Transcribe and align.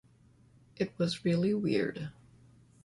It 0.77 0.97
was 0.97 1.23
really 1.23 1.53
weird. 1.53 2.09